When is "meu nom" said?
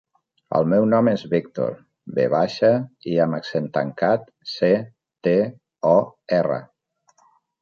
0.69-1.09